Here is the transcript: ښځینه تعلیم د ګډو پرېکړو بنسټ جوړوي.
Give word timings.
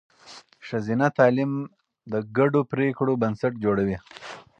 ښځینه 0.67 1.07
تعلیم 1.17 1.51
د 2.11 2.13
ګډو 2.37 2.61
پرېکړو 2.71 3.13
بنسټ 3.21 3.53
جوړوي. 3.63 3.97